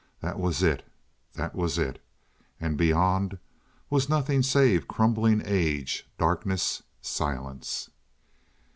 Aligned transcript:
That 0.21 0.39
was 0.39 0.63
it: 0.63 0.83
that 1.33 1.53
was 1.53 1.77
it. 1.77 2.01
And 2.59 2.75
beyond 2.75 3.37
was 3.87 4.09
nothing 4.09 4.41
save 4.41 4.87
crumbling 4.87 5.43
age, 5.45 6.07
darkness, 6.17 6.81
silence. 7.03 7.91